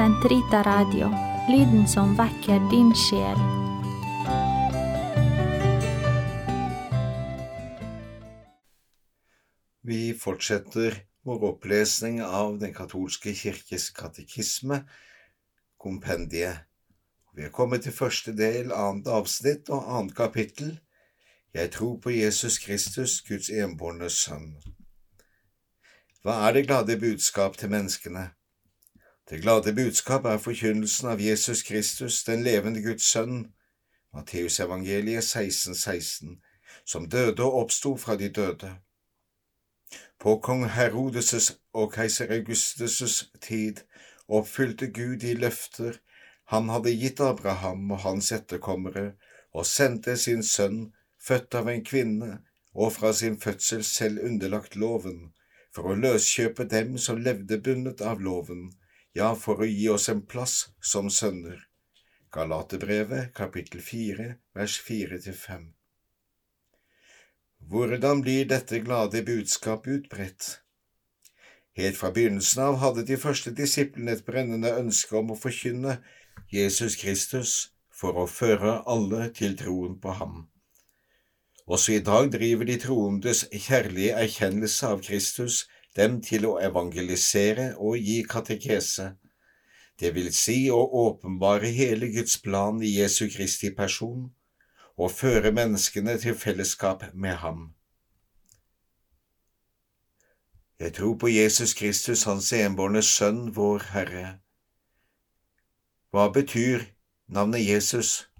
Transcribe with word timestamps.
Sentrita 0.00 0.62
Radio, 0.62 1.10
lyden 1.48 1.88
som 1.88 2.14
vekker 2.16 2.62
din 2.70 2.94
sjel. 2.96 3.40
Vi 9.84 10.14
fortsetter 10.16 10.96
vår 11.28 11.44
opplesning 11.50 12.22
av 12.24 12.56
Den 12.62 12.72
katolske 12.72 13.34
kirkes 13.36 13.90
katekisme, 13.90 14.80
kompendiet. 15.76 16.64
Vi 17.36 17.44
er 17.44 17.52
kommet 17.52 17.84
til 17.84 17.92
første 17.92 18.32
del, 18.32 18.72
annet 18.72 19.04
avsnitt 19.20 19.68
og 19.68 19.84
annet 19.84 20.16
kapittel. 20.16 20.78
Jeg 21.52 21.76
tror 21.76 22.00
på 22.00 22.16
Jesus 22.16 22.56
Kristus, 22.64 23.20
Guds 23.28 23.52
enbårne 23.52 24.08
Sønn. 24.08 24.54
Hva 26.24 26.46
er 26.48 26.56
det 26.56 26.68
glade 26.72 26.96
budskap 26.96 27.60
til 27.60 27.76
menneskene? 27.76 28.30
Det 29.30 29.38
glade 29.42 29.72
budskap 29.72 30.24
er 30.26 30.38
forkynnelsen 30.42 31.08
av 31.08 31.20
Jesus 31.22 31.62
Kristus, 31.62 32.24
den 32.24 32.42
levende 32.42 32.82
Guds 32.82 33.06
sønn, 33.12 33.52
Matteusevangeliet 34.14 35.24
16, 35.24 35.74
16, 35.74 36.40
som 36.84 37.06
døde 37.08 37.44
og 37.44 37.60
oppsto 37.60 37.94
fra 37.96 38.16
de 38.18 38.28
døde. 38.28 38.72
På 40.18 40.40
kong 40.42 40.64
Herodes' 40.74 41.52
og 41.72 41.92
keiser 41.94 42.26
Augustus' 42.26 43.30
tid 43.40 43.84
oppfylte 44.28 44.90
Gud 44.90 45.20
de 45.22 45.34
løfter 45.34 46.00
han 46.50 46.68
hadde 46.68 46.96
gitt 46.98 47.20
Abraham 47.22 47.90
og 47.94 48.00
hans 48.02 48.32
etterkommere, 48.34 49.12
og 49.54 49.66
sendte 49.66 50.16
sin 50.18 50.42
sønn, 50.42 50.88
født 51.22 51.54
av 51.54 51.68
en 51.70 51.84
kvinne 51.86 52.40
og 52.74 52.96
fra 52.96 53.12
sin 53.14 53.38
fødsel 53.38 53.84
selv 53.86 54.24
underlagt 54.26 54.74
loven, 54.74 55.30
for 55.70 55.86
å 55.86 55.94
løskjøpe 55.94 56.66
dem 56.72 56.96
som 56.98 57.22
levde 57.22 57.60
bundet 57.62 58.02
av 58.02 58.18
loven, 58.26 58.72
ja, 59.16 59.34
for 59.34 59.62
å 59.62 59.68
gi 59.68 59.88
oss 59.88 60.08
en 60.12 60.22
plass 60.26 60.70
som 60.92 61.10
sønner. 61.10 61.66
Galaterbrevet 62.30 63.34
kapittel 63.34 63.82
4 63.82 64.32
vers 64.54 64.80
4–5 64.86 65.70
hvordan 67.68 68.22
blir 68.22 68.48
dette 68.48 68.80
glade 68.80 69.22
budskapet 69.22 69.92
utbredt? 69.92 70.60
Helt 71.78 71.96
fra 71.96 72.10
begynnelsen 72.10 72.62
av 72.64 72.78
hadde 72.82 73.04
de 73.06 73.18
første 73.20 73.52
disiplene 73.54 74.16
et 74.16 74.24
brennende 74.26 74.72
ønske 74.80 75.14
om 75.20 75.30
å 75.30 75.38
forkynne 75.38 76.00
Jesus 76.50 76.96
Kristus 76.98 77.52
for 77.94 78.18
å 78.18 78.26
føre 78.26 78.80
alle 78.90 79.28
til 79.36 79.54
troen 79.60 79.94
på 80.02 80.16
ham. 80.18 80.48
Også 81.70 81.94
i 81.94 82.02
dag 82.02 82.32
driver 82.34 82.66
de 82.66 82.78
troendes 82.82 83.44
kjærlige 83.52 84.16
erkjennelse 84.18 84.90
av 84.90 85.04
Kristus 85.06 85.66
dem 85.96 86.20
til 86.22 86.46
å 86.46 86.58
evangelisere 86.62 87.72
og 87.78 87.98
gi 87.98 88.20
katekese, 88.28 89.14
det 90.00 90.14
vil 90.16 90.30
si 90.32 90.70
å 90.72 90.80
åpenbare 91.04 91.68
hele 91.76 92.08
Guds 92.14 92.38
plan 92.40 92.78
i 92.82 92.94
Jesu 92.94 93.26
Kristi 93.28 93.72
person 93.76 94.30
og 94.96 95.12
føre 95.12 95.52
menneskene 95.52 96.16
til 96.20 96.36
fellesskap 96.36 97.04
med 97.14 97.36
ham. 97.42 97.60
Jeg 100.80 100.94
tror 100.96 101.18
på 101.20 101.28
Jesus 101.28 101.74
Kristus, 101.74 102.22
Hans 102.24 102.52
enbårne 102.52 103.02
Sønn, 103.02 103.50
vår 103.56 103.82
Herre. 103.92 104.38
Hva 106.10 106.30
betyr 106.32 106.86
navnet 107.28 107.66
Jesus? 107.66 108.30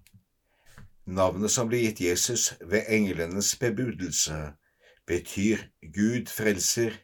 Navnet 1.04 1.52
som 1.52 1.68
ble 1.68 1.82
gitt 1.82 2.00
Jesus 2.00 2.54
ved 2.60 2.88
englenes 2.88 3.52
bebudelse, 3.60 4.54
betyr 5.06 5.68
Gud 5.82 6.32
frelser. 6.32 6.96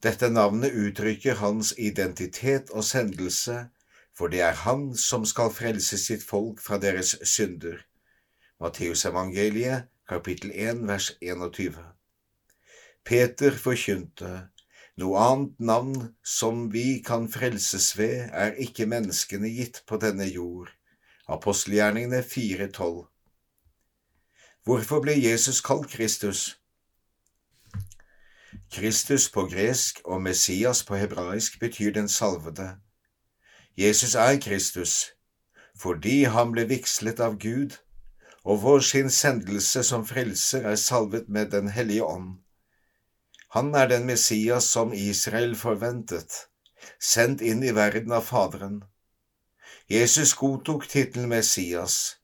Dette 0.00 0.30
navnet 0.32 0.72
uttrykker 0.72 1.34
hans 1.42 1.74
identitet 1.76 2.70
og 2.72 2.84
sendelse, 2.84 3.66
for 4.16 4.32
det 4.32 4.40
er 4.40 4.56
han 4.64 4.94
som 4.96 5.26
skal 5.28 5.52
frelse 5.52 5.98
sitt 6.00 6.24
folk 6.24 6.62
fra 6.64 6.78
deres 6.80 7.18
synder. 7.28 7.82
Matteusevangeliet, 8.60 9.90
kapittel 10.08 10.54
1, 10.54 10.86
vers 10.88 11.10
21. 11.20 11.76
Peter 13.04 13.52
forkynte, 13.56 14.48
noe 15.00 15.20
annet 15.20 15.60
navn 15.60 16.08
som 16.24 16.66
vi 16.72 17.02
kan 17.04 17.28
frelses 17.32 17.92
ved, 17.98 18.30
er 18.32 18.56
ikke 18.56 18.88
menneskene 18.88 19.52
gitt 19.52 19.82
på 19.86 20.00
denne 20.00 20.28
jord. 20.28 20.72
Apostelgjerningene 21.28 22.22
4,12. 22.24 23.04
Hvorfor 24.64 25.04
ble 25.04 25.16
Jesus 25.20 25.60
kalt 25.64 25.92
Kristus? 25.92 26.59
Kristus 28.70 29.28
på 29.30 29.46
gresk 29.50 30.00
og 30.04 30.22
Messias 30.22 30.84
på 30.84 30.94
hebraisk 30.94 31.60
betyr 31.60 31.92
den 31.92 32.08
salvede. 32.08 32.76
Jesus 33.76 34.14
er 34.14 34.38
Kristus 34.40 35.12
fordi 35.80 36.24
han 36.24 36.52
ble 36.52 36.66
vigslet 36.68 37.20
av 37.24 37.38
Gud 37.40 37.78
og 38.44 38.62
vår 38.62 38.84
sin 38.84 39.10
sendelse 39.10 39.82
som 39.86 40.04
frelser 40.06 40.66
er 40.68 40.76
salvet 40.76 41.28
med 41.28 41.50
Den 41.50 41.68
hellige 41.68 42.04
ånd. 42.04 42.38
Han 43.50 43.74
er 43.74 43.88
den 43.88 44.06
Messias 44.06 44.64
som 44.64 44.92
Israel 44.92 45.56
forventet, 45.56 46.46
sendt 47.00 47.40
inn 47.40 47.62
i 47.64 47.74
verden 47.74 48.12
av 48.12 48.28
Faderen. 48.28 48.82
Jesus 49.90 50.34
godtok 50.38 50.86
tittelen 50.88 51.28
Messias, 51.28 52.16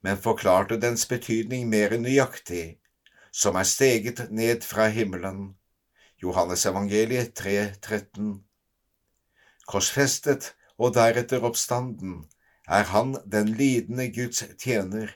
men 0.00 0.16
forklarte 0.16 0.80
dens 0.80 1.04
betydning 1.06 1.68
mer 1.68 1.92
nøyaktig, 1.98 2.78
som 3.32 3.56
er 3.56 3.68
steget 3.68 4.30
ned 4.30 4.64
fra 4.64 4.88
himmelen. 4.88 5.59
Johannes 6.22 6.66
evangeliet 6.66 7.34
3, 7.34 7.72
13. 7.82 8.44
Korsfestet 9.66 10.54
og 10.76 10.92
deretter 10.94 11.40
oppstanden 11.48 12.26
er 12.68 12.84
han 12.92 13.14
den 13.32 13.48
lidende 13.48 14.10
Guds 14.12 14.44
tjener, 14.60 15.14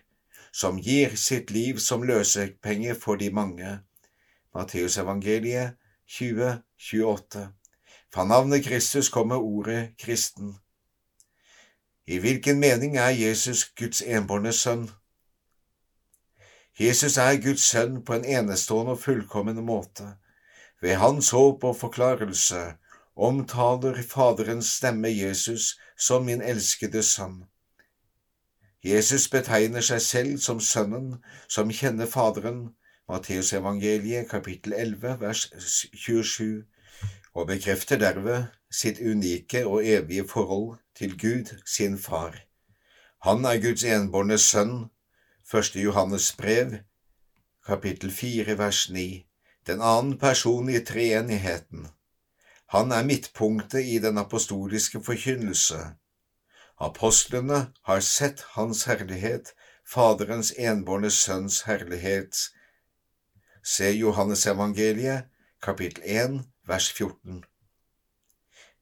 som 0.53 0.81
gir 0.81 1.13
sitt 1.21 1.51
liv 1.51 1.79
som 1.79 2.07
løsepenge 2.09 2.95
for 2.95 3.21
de 3.21 3.29
mange. 3.31 3.75
Matteusevangeliet 4.55 5.77
20, 6.09 6.63
28. 6.79 7.45
Fra 8.15 8.25
navnet 8.25 8.65
Kristus 8.65 9.09
kommer 9.09 9.37
ordet 9.37 9.93
kristen. 9.99 10.57
I 12.07 12.19
hvilken 12.19 12.61
mening 12.61 12.97
er 12.97 13.09
Jesus 13.09 13.65
Guds 13.77 14.03
enbårne 14.03 14.53
sønn? 14.53 14.91
Jesus 16.81 17.17
er 17.17 17.41
Guds 17.43 17.69
sønn 17.69 18.05
på 18.05 18.15
en 18.15 18.25
enestående 18.25 18.97
og 18.97 19.01
fullkommen 19.05 19.61
måte. 19.65 20.15
Ved 20.85 20.99
hans 21.01 21.31
håp 21.31 21.65
og 21.65 21.77
forklarelse 21.81 22.63
omtaler 23.17 24.03
Faderens 24.03 24.67
stemme 24.67 25.09
Jesus 25.09 25.79
som 25.97 26.27
min 26.29 26.43
elskede 26.43 27.01
sønn. 27.03 27.39
Jesus 28.85 29.25
betegner 29.33 29.81
seg 29.81 30.03
selv 30.05 30.35
som 30.45 30.61
Sønnen 30.61 31.23
som 31.49 31.73
kjenner 31.73 32.11
Faderen, 32.17 32.75
Matteusevangeliet 33.09 34.29
kapittel 34.29 34.77
11 34.77 35.17
vers 35.25 35.47
27, 36.05 36.65
og 37.33 37.49
bekrefter 37.49 38.05
derved 38.05 38.45
sitt 38.69 39.01
unike 39.01 39.65
og 39.67 39.87
evige 39.89 40.29
forhold 40.29 40.79
til 40.95 41.17
Gud, 41.21 41.57
sin 41.65 41.99
Far. 41.99 42.37
Han 43.25 43.45
er 43.49 43.63
Guds 43.65 43.85
enbårne 43.85 44.37
sønn, 44.39 44.91
første 45.49 45.81
Johannes 45.81 46.33
brev, 46.37 46.83
kapittel 47.67 48.13
4 48.13 48.59
vers 48.59 48.91
9, 48.91 49.25
den 49.67 49.81
annen 49.81 50.19
person 50.19 50.69
i 50.69 50.81
treenigheten. 50.81 51.89
Han 52.67 52.93
er 52.93 53.05
midtpunktet 53.05 53.85
i 53.87 53.99
den 53.99 54.19
apostoliske 54.19 55.01
forkynnelse 55.05 55.95
Apostlene 56.77 57.73
har 57.83 58.01
sett 58.01 58.41
Hans 58.41 58.85
herlighet, 58.85 59.55
Faderens 59.87 60.53
enbårne 60.59 61.11
Sønns 61.11 61.63
herlighet. 61.63 62.37
Se 63.63 63.91
Johannes 63.91 64.47
evangeliet, 64.47 65.29
kapittel 65.63 66.03
1, 66.05 66.41
vers 66.67 66.91
14. 66.93 67.45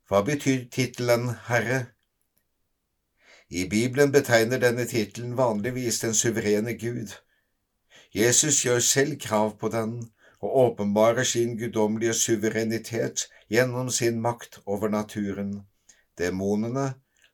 Hva 0.09 0.23
betyr 0.25 0.65
tittelen 0.73 1.35
Herre? 1.49 1.87
I 3.49 3.69
Bibelen 3.69 4.13
betegner 4.13 4.59
denne 4.59 4.87
tittelen 4.89 5.37
vanligvis 5.37 6.01
den 6.01 6.15
suverene 6.15 6.75
Gud. 6.79 7.13
Jesus 8.15 8.65
gjør 8.65 8.81
selv 8.81 9.19
krav 9.21 9.59
på 9.59 9.69
den 9.69 9.99
og 10.43 10.57
åpenbarer 10.65 11.25
sin 11.25 11.57
guddommelige 11.59 12.15
suverenitet 12.15 13.29
gjennom 13.51 13.91
sin 13.91 14.21
makt 14.21 14.59
over 14.67 14.89
naturen. 14.89 15.63
Demonene 16.19 16.93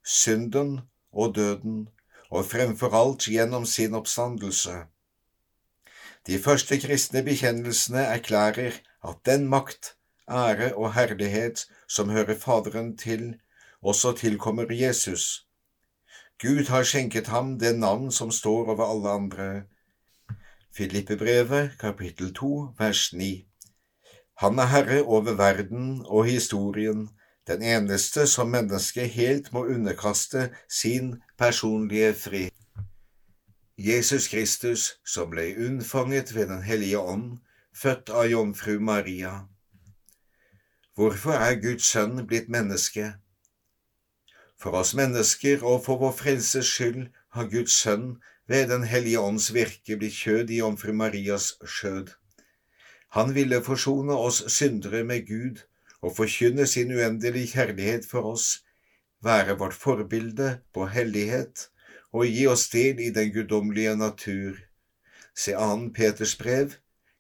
synden 0.08 0.80
og 1.12 1.34
døden, 1.34 1.88
og 2.30 2.44
fremfor 2.44 2.94
alt 2.96 3.28
gjennom 3.28 3.64
sin 3.66 3.94
oppstandelse. 3.94 4.84
De 6.26 6.38
første 6.38 6.80
kristne 6.80 7.22
bekjennelsene 7.24 8.04
erklærer 8.16 8.80
at 9.04 9.20
den 9.26 9.48
makt, 9.48 9.94
ære 10.30 10.74
og 10.76 10.94
herlighet 10.94 11.66
som 11.88 12.10
hører 12.10 12.36
Faderen 12.36 12.96
til, 12.96 13.34
også 13.82 14.12
tilkommer 14.12 14.72
Jesus. 14.72 15.46
Gud 16.42 16.68
har 16.68 16.84
skjenket 16.84 17.26
ham 17.26 17.58
det 17.58 17.78
navn 17.78 18.12
som 18.12 18.30
står 18.30 18.68
over 18.74 18.84
alle 18.84 19.10
andre. 19.10 19.62
Filippebrevet, 20.76 21.70
kapittel 21.78 22.34
2, 22.34 22.74
vers 22.78 23.12
9. 23.12 23.46
Han 24.38 24.58
er 24.58 24.66
herre 24.66 25.02
over 25.02 25.34
verden 25.34 26.02
og 26.06 26.24
historien, 26.24 27.08
den 27.46 27.62
eneste 27.62 28.26
som 28.26 28.48
mennesket 28.48 29.10
helt 29.10 29.52
må 29.52 29.64
underkaste 29.64 30.50
sin 30.68 31.22
personlige 31.38 32.14
fri. 32.14 32.50
Jesus 33.78 34.28
Kristus, 34.28 34.92
som 35.06 35.30
ble 35.30 35.54
unnfanget 35.66 36.34
ved 36.34 36.46
Den 36.46 36.62
hellige 36.62 36.98
ånd, 36.98 37.38
født 37.74 38.10
av 38.10 38.26
jomfru 38.26 38.78
Maria. 38.80 39.32
Hvorfor 40.94 41.32
er 41.32 41.60
Guds 41.62 41.86
sønn 41.86 42.26
blitt 42.26 42.48
menneske? 42.48 43.12
For 44.58 44.70
oss 44.70 44.94
mennesker 44.94 45.62
og 45.62 45.84
for 45.84 45.98
vår 45.98 46.12
frelses 46.12 46.66
skyld 46.66 47.06
har 47.30 47.50
Guds 47.52 47.72
sønn 47.72 48.16
ved 48.48 48.68
Den 48.68 48.84
hellige 48.88 49.20
ånds 49.20 49.50
virke 49.54 49.96
blir 50.00 50.10
kjød 50.10 50.50
i 50.50 50.58
jomfru 50.62 50.92
Marias 50.92 51.54
skjød. 51.64 52.14
Han 53.16 53.34
ville 53.34 53.64
forsone 53.64 54.12
oss 54.12 54.42
syndere 54.52 55.04
med 55.04 55.26
Gud 55.28 55.60
og 56.00 56.16
forkynne 56.16 56.66
sin 56.66 56.92
uendelige 56.92 57.52
kjærlighet 57.52 58.06
for 58.08 58.32
oss, 58.32 58.64
være 59.20 59.58
vårt 59.58 59.74
forbilde 59.74 60.60
på 60.74 60.86
hellighet 60.86 61.68
og 62.12 62.26
gi 62.26 62.46
oss 62.46 62.68
del 62.72 63.00
i 63.00 63.10
den 63.10 63.32
guddommelige 63.32 63.96
natur. 63.96 64.56
Se 65.36 65.52
2. 65.52 65.90
Peters 65.94 66.36
brev, 66.36 66.72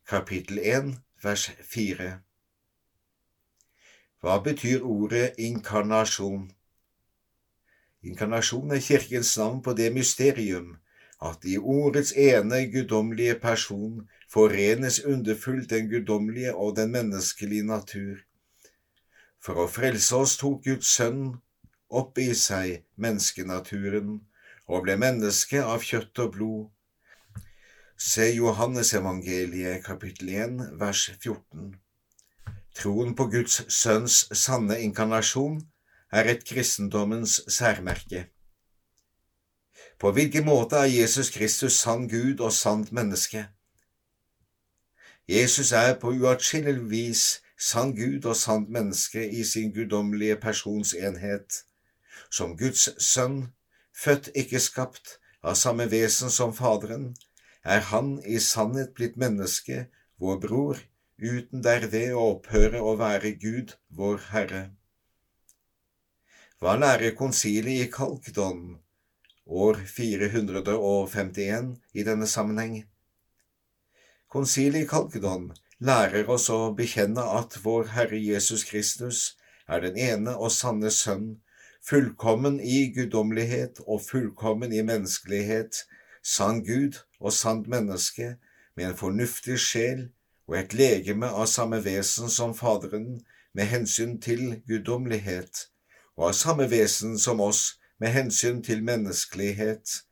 kapittel 0.08 0.58
1, 0.62 0.94
vers 1.22 1.50
4. 1.62 2.18
Hva 4.20 4.40
betyr 4.42 4.82
ordet 4.82 5.36
inkarnasjon? 5.38 6.50
Inkarnasjon 8.02 8.72
er 8.72 8.80
Kirkens 8.80 9.36
navn 9.38 9.62
på 9.62 9.72
det 9.72 9.92
mysterium 9.92 10.76
at 11.20 11.44
i 11.44 11.56
ordets 11.58 12.12
ene 12.16 12.60
guddommelige 12.72 13.34
person 13.42 14.08
forenes 14.30 15.00
underfullt 15.04 15.70
den 15.70 15.90
guddommelige 15.90 16.54
og 16.54 16.76
den 16.76 16.92
menneskelige 16.94 17.66
natur. 17.66 18.22
For 19.42 19.64
å 19.64 19.66
frelse 19.70 20.16
oss 20.16 20.36
tok 20.38 20.62
Guds 20.66 20.90
sønn 20.98 21.38
opp 21.88 22.18
i 22.22 22.30
seg 22.36 22.84
menneskenaturen 23.00 24.20
og 24.68 24.84
ble 24.84 24.98
menneske 25.00 25.62
av 25.64 25.82
kjøtt 25.90 26.22
og 26.24 26.32
blod. 26.36 26.64
Se 27.98 28.28
Johannes 28.30 28.92
evangeliet 28.94 29.82
kapittel 29.86 30.30
1 30.36 30.58
vers 30.78 31.08
14. 31.16 31.72
Troen 32.78 33.14
på 33.18 33.26
Guds 33.32 33.64
sønns 33.74 34.28
sanne 34.38 34.78
inkarnasjon 34.84 35.58
er 36.14 36.28
et 36.30 36.44
kristendommens 36.46 37.40
særmerke. 37.50 38.28
På 39.98 40.12
hvilken 40.14 40.44
måte 40.46 40.76
er 40.76 40.92
Jesus 40.94 41.30
Kristus 41.34 41.80
sann 41.82 42.08
Gud 42.08 42.40
og 42.40 42.52
sant 42.52 42.92
menneske? 42.92 43.48
Jesus 45.28 45.72
er 45.72 45.96
på 45.98 46.12
uatskillelig 46.14 46.84
vis 46.90 47.24
sann 47.58 47.96
Gud 47.96 48.24
og 48.24 48.36
sant 48.36 48.70
menneske 48.70 49.26
i 49.26 49.42
sin 49.44 49.74
guddommelige 49.74 50.36
personsenhet. 50.36 51.64
Som 52.30 52.56
Guds 52.56 52.88
sønn, 53.02 53.48
født 54.04 54.30
ikke 54.34 54.62
skapt, 54.62 55.18
av 55.42 55.58
samme 55.58 55.90
vesen 55.90 56.30
som 56.30 56.54
Faderen, 56.54 57.14
er 57.64 57.82
han 57.90 58.18
i 58.22 58.38
sannhet 58.38 58.94
blitt 58.94 59.18
menneske, 59.18 59.88
vår 60.18 60.42
bror, 60.46 60.80
uten 61.18 61.62
derved 61.62 62.14
å 62.14 62.32
opphøre 62.36 62.80
å 62.82 62.94
være 62.98 63.34
Gud, 63.42 63.74
vår 63.90 64.22
Herre. 64.30 64.66
Hva 66.62 66.78
lærer 66.78 67.18
konsilet 67.18 67.82
i 67.82 67.90
Kalkdon 67.90 68.78
år 69.48 69.80
451 69.96 71.76
i 71.92 72.04
denne 72.04 72.26
sammenheng? 72.26 72.84
Konsilet 74.28 74.84
i 74.84 74.86
Kalkedon 74.86 75.50
lærer 75.80 76.28
oss 76.28 76.50
å 76.52 76.74
bekjenne 76.76 77.24
at 77.40 77.56
vår 77.64 77.88
Herre 77.94 78.18
Jesus 78.20 78.64
Kristus 78.68 79.38
er 79.68 79.80
den 79.84 79.96
ene 79.96 80.34
og 80.36 80.52
sanne 80.52 80.90
Sønn, 80.92 81.38
fullkommen 81.80 82.58
i 82.60 82.90
guddommelighet 82.92 83.80
og 83.86 84.02
fullkommen 84.04 84.72
i 84.72 84.82
menneskelighet, 84.84 85.84
sann 86.22 86.60
Gud 86.64 87.00
og 87.20 87.32
sant 87.32 87.68
menneske, 87.72 88.36
med 88.76 88.90
en 88.90 89.00
fornuftig 89.00 89.56
sjel 89.58 90.08
og 90.48 90.58
et 90.60 90.74
legeme 90.76 91.28
av 91.28 91.48
samme 91.50 91.80
vesen 91.84 92.30
som 92.30 92.54
Faderen 92.54 93.22
med 93.56 93.70
hensyn 93.72 94.18
til 94.20 94.60
guddommelighet, 94.68 95.68
og 96.16 96.30
av 96.30 96.36
samme 96.36 96.68
vesen 96.70 97.16
som 97.18 97.40
oss 97.40 97.78
med 97.98 98.08
hensyn 98.14 98.62
til 98.62 98.84
menneskelighet, 98.84 100.02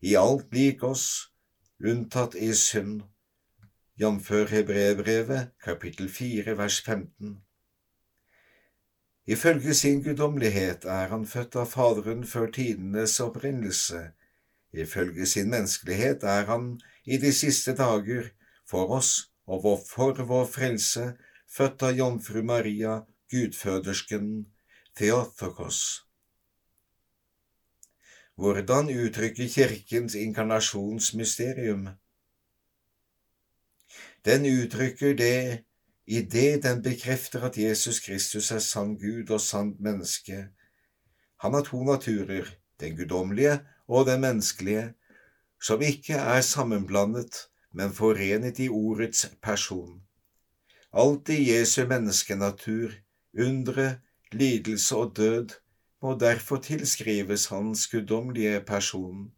i 0.00 0.14
alt 0.14 0.52
lik 0.54 0.82
oss, 0.82 1.30
unntatt 1.80 2.34
i 2.34 2.52
synd, 2.54 3.02
jf. 4.00 4.30
Hebreerbrevet 4.50 5.50
kapittel 5.64 6.08
4 6.08 6.56
vers 6.58 6.80
15. 6.82 7.40
Ifølge 9.26 9.74
sin 9.74 10.02
guddommelighet 10.02 10.84
er 10.84 11.08
han 11.08 11.26
født 11.26 11.56
av 11.56 11.70
Faderen 11.72 12.26
før 12.26 12.50
tidenes 12.52 13.20
opprinnelse. 13.20 14.10
Ifølge 14.72 15.26
sin 15.26 15.50
menneskelighet 15.50 16.22
er 16.22 16.44
han 16.50 16.80
i 17.04 17.16
de 17.16 17.32
siste 17.32 17.72
dager 17.78 18.28
for 18.68 18.92
oss 18.98 19.30
og 19.46 19.64
for 19.88 20.20
vår 20.28 20.44
frelse 20.44 21.14
født 21.48 21.82
av 21.82 21.96
jomfru 21.96 22.42
Maria, 22.42 23.00
gudfødersken, 23.30 24.46
Theotokos. 24.96 26.03
Hvordan 28.34 28.88
uttrykker 28.90 29.48
Kirkens 29.48 30.14
inkarnasjonsmysterium? 30.14 31.88
Den 34.24 34.46
uttrykker 34.46 35.14
det 35.14 35.64
i 36.06 36.22
det 36.22 36.62
den 36.62 36.82
bekrefter 36.82 37.44
at 37.46 37.58
Jesus 37.58 38.00
Kristus 38.00 38.50
er 38.50 38.58
sann 38.58 38.96
Gud 38.98 39.30
og 39.30 39.40
sant 39.40 39.80
menneske. 39.80 40.48
Han 41.40 41.54
har 41.54 41.62
to 41.62 41.84
naturer, 41.84 42.50
den 42.80 42.96
guddommelige 42.96 43.60
og 43.86 44.06
den 44.06 44.20
menneskelige, 44.20 44.92
som 45.62 45.82
ikke 45.82 46.14
er 46.14 46.40
sammenblandet, 46.40 47.36
men 47.72 47.92
forenet 47.92 48.58
i 48.58 48.68
ordets 48.68 49.30
person. 49.42 50.02
Alt 50.92 51.28
i 51.28 51.52
Jesu 51.52 51.86
menneskenatur, 51.86 52.90
undre, 53.38 53.98
lidelse 54.32 54.96
og 54.96 55.16
død 55.16 55.54
må 56.04 56.12
derfor 56.20 56.60
tilskrives 56.60 57.46
hans 57.48 57.86
guddommelige 57.88 58.60
person, 58.68 59.30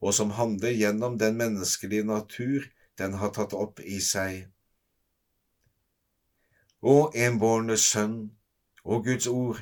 og 0.00 0.14
som 0.14 0.30
handler 0.30 0.70
gjennom 0.70 1.18
den 1.18 1.34
menneskelige 1.36 2.06
natur 2.06 2.68
den 2.98 3.16
har 3.18 3.32
tatt 3.34 3.56
opp 3.58 3.80
i 3.82 3.98
seg. 3.98 4.44
Å 6.84 7.10
enbårne 7.26 7.74
Sønn 7.80 8.18
og 8.84 9.08
Guds 9.08 9.26
ord, 9.26 9.58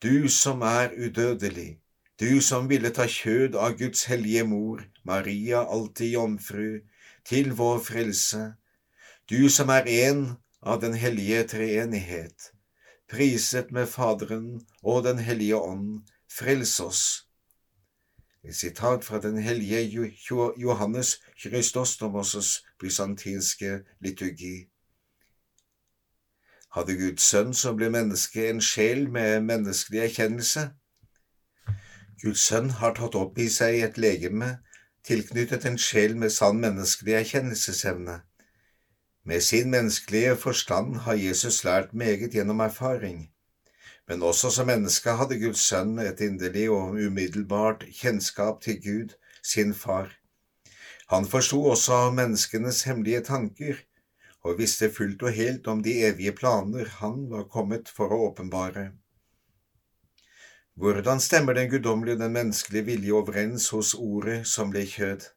du 0.00 0.28
som 0.32 0.64
er 0.64 0.94
udødelig, 0.96 1.82
du 2.20 2.40
som 2.40 2.70
ville 2.70 2.94
ta 2.94 3.04
kjød 3.10 3.58
av 3.60 3.76
Guds 3.76 4.06
hellige 4.08 4.46
mor, 4.48 4.80
Maria 5.04 5.66
alltid 5.66 6.14
jomfru, 6.14 6.80
til 7.28 7.52
vår 7.58 7.84
frelse, 7.84 8.44
du 9.28 9.50
som 9.52 9.68
er 9.74 9.90
en 10.06 10.26
av 10.62 10.80
den 10.80 10.96
hellige 10.96 11.44
treenighet, 11.56 12.53
priset 13.14 13.70
med 13.70 13.86
Faderen 13.86 14.66
og 14.82 15.04
Den 15.04 15.18
hellige 15.18 15.56
ånd, 15.56 16.02
frels 16.38 16.80
oss. 16.80 17.02
Et 18.44 18.56
sitat 18.56 19.04
fra 19.04 19.20
den 19.20 19.38
hellige 19.38 20.12
Johannes 20.56 21.20
Krystostomos' 21.38 22.64
bysantinske 22.80 23.78
liturgi. 24.00 24.66
Hadde 26.74 26.96
Guds 26.98 27.22
sønn 27.22 27.54
som 27.54 27.78
ble 27.78 27.90
menneske, 27.94 28.48
en 28.50 28.60
sjel 28.60 29.06
med 29.10 29.46
menneskelig 29.46 30.00
erkjennelse? 30.08 30.68
Guds 32.22 32.42
sønn 32.50 32.70
har 32.82 32.98
tatt 32.98 33.14
opp 33.14 33.38
i 33.38 33.46
seg 33.48 33.78
et 33.86 33.98
legeme 33.98 34.56
tilknyttet 35.06 35.68
en 35.70 35.78
sjel 35.78 36.16
med 36.18 36.34
sann 36.34 36.58
menneskelig 36.58 37.14
erkjennelsesevne. 37.20 38.24
Med 39.24 39.42
sin 39.42 39.70
menneskelige 39.70 40.36
forstand 40.36 40.96
har 41.06 41.14
Jesus 41.16 41.62
lært 41.64 41.94
meget 41.94 42.34
gjennom 42.36 42.60
erfaring, 42.60 43.30
men 44.08 44.22
også 44.22 44.50
som 44.52 44.66
menneske 44.68 45.14
hadde 45.16 45.38
Guds 45.40 45.62
sønn 45.64 45.94
et 46.02 46.20
inderlig 46.20 46.66
og 46.70 46.98
umiddelbart 47.06 47.86
kjennskap 48.00 48.60
til 48.60 48.82
Gud, 48.84 49.14
sin 49.42 49.72
far. 49.74 50.10
Han 51.08 51.24
forsto 51.24 51.62
også 51.70 52.10
menneskenes 52.10 52.82
hemmelige 52.84 53.22
tanker 53.24 53.80
og 54.44 54.58
visste 54.58 54.90
fullt 54.92 55.22
og 55.22 55.32
helt 55.32 55.66
om 55.72 55.80
de 55.82 55.94
evige 56.04 56.32
planer 56.36 56.90
han 57.00 57.24
var 57.30 57.48
kommet 57.48 57.88
for 57.88 58.12
å 58.12 58.20
åpenbare. 58.26 58.90
Hvordan 60.76 61.20
stemmer 61.20 61.56
den 61.56 61.70
guddommelige 61.70 62.18
og 62.18 62.26
den 62.26 62.36
menneskelige 62.36 62.84
vilje 62.90 63.16
overens 63.22 63.70
hos 63.72 63.94
Ordet 63.94 64.42
som 64.50 64.72
ble 64.74 64.84
kjød? 64.90 65.30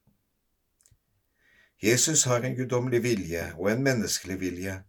Jesus 1.83 2.23
har 2.23 2.41
en 2.41 2.55
guddommelig 2.55 3.03
vilje 3.03 3.43
og 3.57 3.71
en 3.71 3.83
menneskelig 3.85 4.39
vilje. 4.41 4.79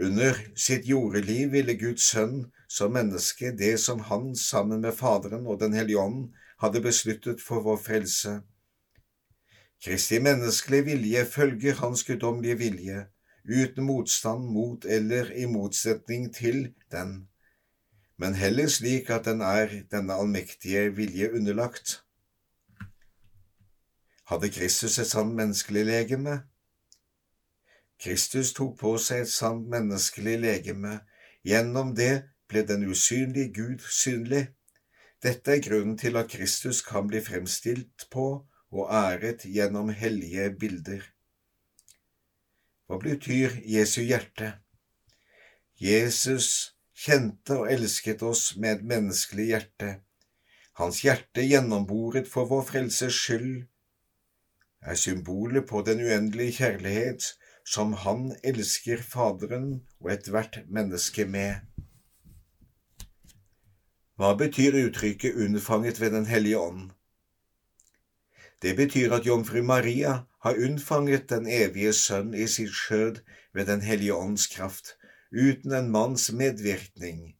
Under 0.00 0.38
sitt 0.56 0.86
jordeliv 0.88 1.50
ville 1.52 1.74
Guds 1.76 2.06
sønn 2.08 2.46
som 2.68 2.94
menneske 2.96 3.50
det 3.52 3.74
som 3.80 4.00
han 4.08 4.30
sammen 4.36 4.80
med 4.80 4.96
Faderen 4.96 5.44
og 5.46 5.60
Den 5.60 5.76
hellige 5.76 6.00
ånd 6.00 6.30
hadde 6.62 6.80
besluttet 6.80 7.42
for 7.44 7.60
vår 7.60 7.76
frelse. 7.76 8.40
Kristi 9.84 10.22
menneskelige 10.22 10.84
vilje 10.84 11.24
følger 11.24 11.74
hans 11.82 12.04
guddommelige 12.04 12.58
vilje, 12.58 13.06
uten 13.44 13.84
motstand 13.84 14.48
mot 14.54 14.84
eller 14.84 15.32
i 15.36 15.44
motsetning 15.44 16.32
til 16.34 16.72
den. 16.92 17.28
men 18.16 18.34
heller 18.34 18.68
slik 18.70 19.10
at 19.10 19.24
den 19.24 19.40
er 19.40 19.72
denne 19.90 20.14
allmektige 20.14 20.92
vilje 20.94 21.32
underlagt. 21.34 22.02
Hadde 24.32 24.48
Kristus 24.48 24.94
et 24.98 25.04
sant 25.04 25.34
menneskelig 25.36 25.82
legeme? 25.84 26.38
Kristus 28.00 28.54
tok 28.56 28.78
på 28.80 28.92
seg 28.96 29.26
et 29.26 29.28
sant 29.28 29.66
menneskelig 29.68 30.38
legeme. 30.40 30.92
Gjennom 31.44 31.90
det 31.98 32.30
ble 32.48 32.62
den 32.64 32.86
usynlige 32.88 33.50
Gud 33.58 33.82
synlig. 33.84 34.46
Dette 35.20 35.52
er 35.52 35.60
grunnen 35.66 35.98
til 36.00 36.16
at 36.16 36.30
Kristus 36.32 36.80
kan 36.86 37.10
bli 37.10 37.20
fremstilt 37.20 38.06
på 38.14 38.24
og 38.72 38.94
æret 39.02 39.44
gjennom 39.44 39.92
hellige 39.92 40.46
bilder. 40.62 41.04
Hva 42.88 42.96
betyr 43.02 43.58
Jesu 43.68 44.00
hjerte? 44.00 44.54
Jesus 45.76 46.72
kjente 46.96 47.58
og 47.58 47.68
elsket 47.74 48.24
oss 48.24 48.54
med 48.56 48.78
et 48.78 48.88
menneskelig 48.94 49.50
hjerte. 49.50 49.92
Hans 50.80 51.02
hjerte 51.04 51.44
gjennomboret 51.44 52.32
for 52.32 52.48
vår 52.48 52.64
frelses 52.72 53.20
skyld 53.26 53.68
er 54.82 54.94
symbolet 54.94 55.66
på 55.66 55.82
den 55.86 56.00
uendelige 56.04 56.52
kjærlighet 56.52 57.32
som 57.64 57.92
han 57.92 58.32
elsker 58.44 59.02
Faderen 59.02 59.82
og 60.00 60.12
ethvert 60.12 60.58
menneske 60.68 61.24
med. 61.24 61.54
Hva 64.16 64.34
betyr 64.38 64.76
uttrykket 64.86 65.34
'unnfanget 65.34 66.00
ved 66.00 66.10
Den 66.10 66.26
hellige 66.26 66.58
ånd'? 66.58 66.90
Det 68.62 68.76
betyr 68.76 69.12
at 69.12 69.26
jomfru 69.26 69.62
Maria 69.62 70.18
har 70.42 70.54
unnfanget 70.64 71.30
den 71.30 71.46
evige 71.46 71.92
Sønn 71.92 72.34
i 72.34 72.46
sitt 72.46 72.74
skjød 72.74 73.22
ved 73.54 73.66
Den 73.66 73.80
hellige 73.80 74.14
ånds 74.14 74.46
kraft, 74.46 74.96
uten 75.32 75.72
en 75.72 75.90
manns 75.90 76.32
medvirkning. 76.32 77.34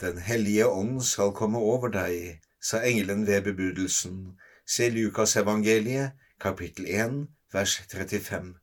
Den 0.00 0.18
hellige 0.18 0.66
ånd 0.68 1.00
skal 1.02 1.32
komme 1.32 1.58
over 1.58 1.88
deg, 1.88 2.40
sa 2.62 2.80
engelen 2.82 3.26
ved 3.26 3.42
bebudelsen. 3.42 4.38
Se 4.66 4.90
Lukas 4.90 5.36
evangeliet, 5.36 6.12
kapittel 6.42 6.86
1, 6.86 7.28
vers 7.52 7.76
35. 7.88 8.54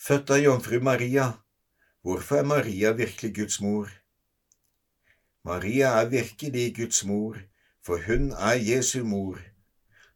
Født 0.00 0.30
av 0.32 0.38
jomfru 0.40 0.78
Maria, 0.80 1.26
hvorfor 2.00 2.38
er 2.40 2.48
Maria 2.48 2.92
virkelig 2.96 3.34
Guds 3.36 3.60
mor? 3.60 3.90
Maria 5.44 5.90
er 6.00 6.08
virkelig 6.08 6.70
Guds 6.78 7.02
mor, 7.04 7.36
for 7.84 8.00
hun 8.06 8.32
er 8.32 8.56
Jesu 8.56 9.04
mor. 9.04 9.36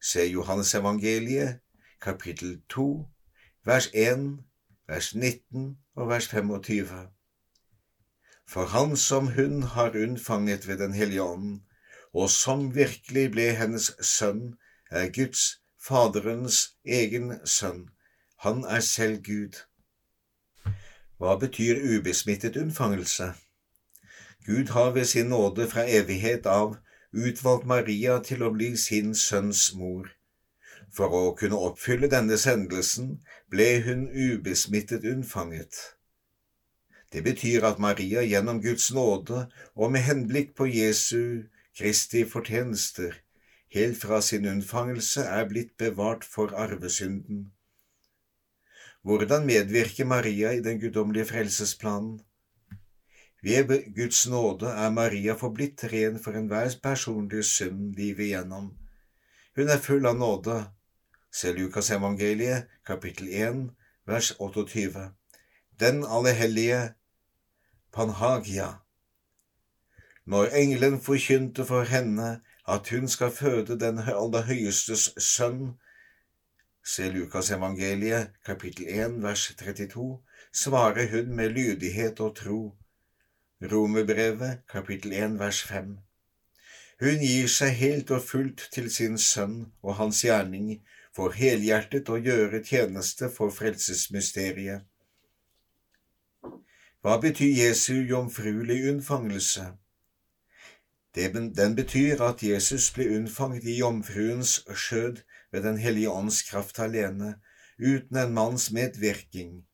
Se 0.00 0.24
Johannes 0.24 0.72
evangeliet, 0.74 1.60
kapittel 2.00 2.62
2, 2.72 2.88
vers 3.68 3.90
1, 3.92 4.26
vers 4.88 5.14
19 5.14 5.76
og 5.96 6.08
vers 6.08 6.32
25. 6.32 7.08
For 8.48 8.72
han 8.72 8.96
som 8.96 9.34
hun 9.36 9.62
har 9.76 9.92
unnfanget 9.92 10.68
ved 10.68 10.78
Den 10.78 10.96
hellige 10.96 11.22
ånden, 11.22 11.64
og 12.14 12.30
som 12.30 12.70
virkelig 12.74 13.30
ble 13.36 13.50
hennes 13.52 13.92
sønn, 14.00 14.54
er 14.90 15.12
Guds, 15.12 15.59
Faderens 15.80 16.56
egen 16.84 17.32
sønn. 17.44 17.88
Han 18.44 18.64
er 18.64 18.80
selv 18.84 19.22
Gud. 19.24 19.56
Hva 21.16 21.36
betyr 21.40 21.80
ubesmittet 21.96 22.56
unnfangelse? 22.56 23.32
Gud 24.46 24.72
har 24.76 24.90
ved 24.90 25.04
sin 25.04 25.32
nåde 25.32 25.68
fra 25.68 25.86
evighet 25.88 26.46
av 26.46 26.76
utvalgt 27.12 27.66
Maria 27.66 28.18
til 28.24 28.44
å 28.44 28.52
bli 28.52 28.74
sin 28.76 29.14
sønns 29.14 29.70
mor. 29.76 30.10
For 30.92 31.16
å 31.16 31.22
kunne 31.40 31.60
oppfylle 31.70 32.12
denne 32.12 32.36
sendelsen 32.40 33.16
ble 33.52 33.70
hun 33.86 34.06
ubesmittet 34.08 35.08
unnfanget. 35.08 35.80
Det 37.12 37.24
betyr 37.24 37.64
at 37.64 37.80
Maria 37.80 38.22
gjennom 38.22 38.60
Guds 38.62 38.90
nåde 38.92 39.46
og 39.74 39.92
med 39.96 40.04
henblikk 40.06 40.52
på 40.60 40.68
Jesu 40.68 41.48
Kristi 41.76 42.26
fortjenester 42.28 43.16
helt 43.74 44.00
fra 44.02 44.20
sin 44.22 44.46
unnfangelse 44.46 45.22
er 45.22 45.46
blitt 45.48 45.76
bevart 45.78 46.24
for 46.24 46.54
arvesynden. 46.56 47.52
Hvordan 49.02 49.46
medvirker 49.46 50.04
Maria 50.04 50.50
i 50.52 50.60
den 50.60 50.80
guddommelige 50.80 51.26
frelsesplanen? 51.30 52.20
Ved 53.42 53.94
Guds 53.96 54.26
nåde 54.28 54.66
er 54.66 54.90
Maria 54.90 55.32
forblitt 55.32 55.84
ren 55.92 56.18
for 56.20 56.36
enhver 56.36 56.74
personlig 56.82 57.44
synd 57.44 57.94
livet 57.96 58.26
igjennom. 58.26 58.74
Hun 59.56 59.68
er 59.72 59.80
full 59.80 60.06
av 60.06 60.18
nåde. 60.18 60.58
Se 61.32 61.52
Lukas 61.52 61.90
evangeliet, 61.90 62.68
kapittel 62.86 63.28
1, 63.28 63.70
vers 64.06 64.32
28. 64.38 65.10
Den 65.80 66.04
allehellige 66.04 66.94
Panhagia. 67.92 68.68
Når 70.26 70.52
engelen 70.54 71.00
forkynte 71.00 71.64
for 71.64 71.88
henne 71.88 72.40
at 72.70 72.88
hun 72.94 73.08
skal 73.08 73.30
føde 73.34 73.78
den 73.80 73.98
aller 73.98 74.42
høyestes 74.46 75.10
sønn, 75.18 75.74
Se 76.82 77.10
Lukas 77.12 77.50
evangeliet, 77.50 78.30
kapittel 78.46 78.86
1, 78.88 79.22
vers 79.22 79.54
32, 79.58 80.18
svarer 80.52 81.10
hun 81.10 81.34
med 81.36 81.50
lydighet 81.50 82.20
og 82.20 82.36
tro. 82.36 82.76
Romerbrevet, 83.72 84.62
kapittel 84.68 85.12
1, 85.12 85.38
vers 85.38 85.62
5. 85.62 85.98
Hun 87.00 87.20
gir 87.20 87.48
seg 87.48 87.76
helt 87.76 88.10
og 88.10 88.22
fullt 88.22 88.64
til 88.72 88.88
sin 88.92 89.18
sønn 89.18 89.72
og 89.82 89.94
hans 90.00 90.22
gjerning 90.24 90.80
for 91.16 91.36
helhjertet 91.36 92.08
å 92.08 92.16
gjøre 92.16 92.62
tjeneste 92.64 93.28
for 93.36 93.52
frelsesmysteriet. 93.52 94.88
Hva 97.00 97.16
betyr 97.20 97.54
Jesu 97.56 97.94
jomfruelige 98.08 98.90
unnfangelse? 98.94 99.70
Den 101.14 101.74
betyr 101.74 102.20
at 102.22 102.42
Jesus 102.42 102.90
ble 102.94 103.08
unnfanget 103.16 103.64
i 103.64 103.78
jomfruens 103.78 104.60
skjød 104.74 105.22
ved 105.52 105.62
Den 105.62 105.78
hellige 105.78 106.10
ånds 106.10 106.42
kraft 106.42 106.78
alene, 106.78 107.34
uten 107.78 108.16
en 108.16 108.34
manns 108.34 108.70
medvirkning. 108.70 109.64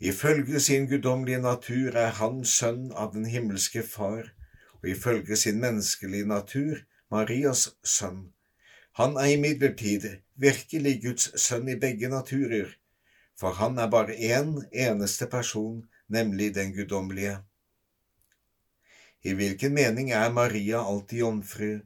Ifølge 0.00 0.60
sin 0.60 0.86
guddommelige 0.88 1.38
natur 1.38 1.96
er 1.96 2.10
han 2.18 2.44
sønn 2.44 2.92
av 2.92 3.12
den 3.12 3.26
himmelske 3.26 3.82
Far, 3.82 4.32
og 4.82 4.88
ifølge 4.88 5.36
sin 5.36 5.60
menneskelige 5.60 6.26
natur 6.26 6.80
Marias 7.10 7.68
sønn. 7.84 8.32
Han 8.98 9.16
er 9.16 9.36
imidlertid 9.36 10.08
virkelig 10.36 11.02
Guds 11.04 11.28
sønn 11.40 11.68
i 11.68 11.76
begge 11.76 12.08
naturer, 12.08 12.72
for 13.38 13.52
han 13.60 13.78
er 13.78 13.90
bare 13.90 14.16
én 14.16 14.58
eneste 14.72 15.26
person, 15.26 15.84
nemlig 16.08 16.54
den 16.54 16.74
guddommelige. 16.74 17.38
I 19.24 19.34
hvilken 19.34 19.74
mening 19.74 20.10
er 20.10 20.32
Maria 20.32 20.82
alltid 20.82 21.18
jomfru? 21.18 21.80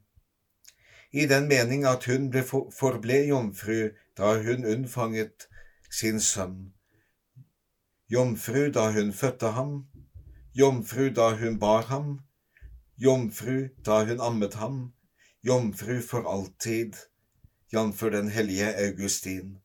i 1.17 1.27
den 1.27 1.47
mening 1.49 1.85
at 1.89 2.05
hun 2.11 2.31
ble 2.31 2.43
for, 2.45 2.71
forble 2.79 3.19
jomfru 3.29 3.91
da 4.19 4.35
hun 4.45 4.67
unnfanget 4.69 5.47
sin 5.99 6.21
sønn, 6.21 6.73
jomfru 8.13 8.67
da 8.75 8.91
hun 8.97 9.13
fødte 9.13 9.53
ham, 9.57 9.87
jomfru 10.61 11.09
da 11.19 11.31
hun 11.41 11.59
bar 11.63 11.87
ham, 11.93 12.19
jomfru 13.01 13.69
da 13.87 14.03
hun 14.09 14.21
ammet 14.21 14.59
ham, 14.61 14.81
jomfru 15.47 16.01
for 16.03 16.29
alltid, 16.33 16.99
jf. 17.73 18.03
den 18.13 18.29
hellige 18.31 18.75
Augustin. 18.89 19.57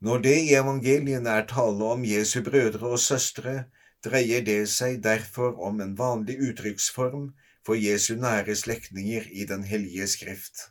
Når 0.00 0.18
det 0.24 0.36
i 0.40 0.54
evangeliene 0.56 1.30
er 1.36 1.46
tale 1.46 1.92
om 1.96 2.04
Jesu 2.04 2.40
brødre 2.42 2.86
og 2.86 2.98
søstre, 2.98 3.64
dreier 4.04 4.44
det 4.44 4.64
seg 4.72 5.00
derfor 5.04 5.58
om 5.60 5.80
en 5.80 5.96
vanlig 5.98 6.38
uttrykksform 6.50 7.30
for 7.66 7.76
Jesu 7.76 8.14
nære 8.16 8.56
slektninger 8.56 9.26
i 9.30 9.44
Den 9.44 9.62
hellige 9.62 10.06
skrift. 10.06 10.70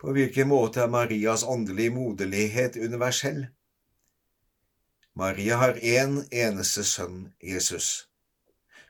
På 0.00 0.12
hvilken 0.16 0.48
måte 0.48 0.80
er 0.80 0.88
Marias 0.88 1.42
åndelige 1.44 1.92
moderlighet 1.92 2.76
universell? 2.76 3.46
Maria 5.14 5.56
har 5.56 5.74
én 5.74 6.14
en 6.16 6.24
eneste 6.32 6.84
sønn, 6.84 7.32
Jesus, 7.42 8.08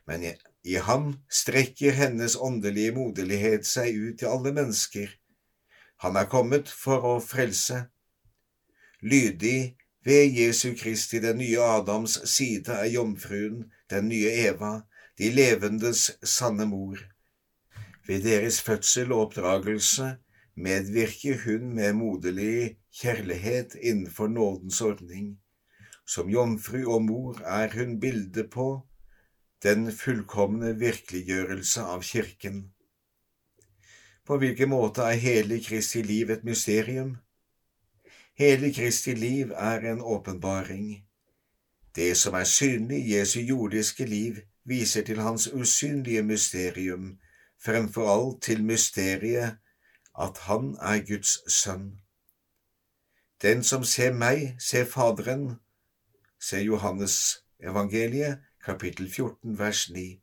men 0.07 0.23
i, 0.62 0.75
ham 0.77 1.17
strekker 1.31 1.97
hennes 1.97 2.37
åndelige 2.37 2.93
moderlighet 2.95 3.67
seg 3.67 3.97
ut 3.97 4.19
til 4.21 4.31
alle 4.31 4.53
mennesker. 4.53 5.09
Han 6.05 6.17
er 6.17 6.29
kommet 6.31 6.69
for 6.69 7.03
å 7.09 7.15
frelse. 7.25 7.89
Lydig 9.03 9.79
ved 10.04 10.33
Jesu 10.33 10.75
Kristi 10.78 11.21
den 11.21 11.38
nye 11.38 11.61
Adams 11.61 12.19
side 12.30 12.73
er 12.73 12.88
jomfruen, 12.88 13.64
den 13.90 14.09
nye 14.09 14.30
Eva, 14.47 14.80
de 15.19 15.30
levendes 15.30 16.11
sanne 16.25 16.66
mor. 16.66 16.99
Ved 18.07 18.25
deres 18.25 18.61
fødsel 18.62 19.12
og 19.12 19.26
oppdragelse 19.26 20.16
medvirker 20.57 21.37
hun 21.45 21.75
med 21.75 21.92
moderlig 21.92 22.76
kjærlighet 23.00 23.76
innenfor 23.83 24.28
nådens 24.28 24.80
ordning. 24.80 25.38
Som 26.07 26.30
jomfru 26.30 26.80
og 26.95 27.02
mor 27.02 27.42
er 27.45 27.71
hun 27.76 28.00
bildet 28.00 28.50
på 28.50 28.80
den 29.62 29.92
fullkomne 29.92 30.73
virkeliggjørelse 30.80 31.85
av 31.85 32.02
Kirken. 32.02 32.71
På 34.26 34.38
hvilken 34.40 34.73
måte 34.73 35.04
er 35.04 35.21
hele 35.21 35.61
Kristi 35.62 36.02
liv 36.02 36.30
et 36.30 36.45
mysterium? 36.45 37.19
Hele 38.40 38.73
Kristi 38.73 39.12
liv 39.14 39.50
er 39.56 39.78
en 39.92 40.00
åpenbaring. 40.00 41.04
Det 41.97 42.16
som 42.16 42.35
er 42.35 42.44
synlig 42.44 42.99
i 42.99 43.16
Jesu 43.18 43.40
jordiske 43.40 44.04
liv, 44.04 44.37
viser 44.64 45.02
til 45.04 45.20
hans 45.20 45.49
usynlige 45.52 46.23
mysterium, 46.23 47.18
fremfor 47.64 48.09
alt 48.09 48.42
til 48.42 48.64
mysteriet 48.64 49.59
at 50.20 50.38
han 50.47 50.76
er 50.80 51.04
Guds 51.09 51.52
sønn. 51.52 52.00
Den 53.42 53.61
som 53.64 53.85
ser 53.85 54.16
meg, 54.16 54.56
ser 54.59 54.88
Faderen, 54.88 55.61
ser 56.40 56.64
Johannes 56.64 57.44
evangeliet, 57.61 58.38
kapittel 58.64 59.12
14, 59.12 59.59
vers 59.59 59.90
9. 59.90 60.23